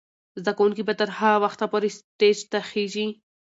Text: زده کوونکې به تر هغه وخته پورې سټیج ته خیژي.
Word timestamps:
زده 0.39 0.51
کوونکې 0.57 0.83
به 0.87 0.93
تر 0.99 1.09
هغه 1.19 1.37
وخته 1.45 1.65
پورې 1.71 1.89
سټیج 1.97 2.37
ته 2.51 2.59
خیژي. 2.69 3.07